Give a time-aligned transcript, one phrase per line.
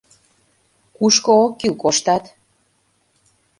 [0.95, 2.23] Кушко ок кӱл— коштат...